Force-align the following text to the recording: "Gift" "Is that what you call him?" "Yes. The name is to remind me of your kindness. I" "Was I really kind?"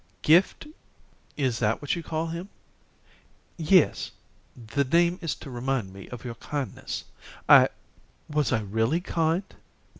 "Gift" 0.23 0.65
"Is 1.37 1.59
that 1.59 1.79
what 1.79 1.95
you 1.95 2.01
call 2.01 2.25
him?" 2.25 2.49
"Yes. 3.55 4.09
The 4.57 4.83
name 4.83 5.19
is 5.21 5.35
to 5.35 5.51
remind 5.51 5.93
me 5.93 6.09
of 6.09 6.25
your 6.25 6.33
kindness. 6.41 7.03
I" 7.47 7.69
"Was 8.27 8.51
I 8.51 8.61
really 8.61 9.01
kind?" 9.01 9.43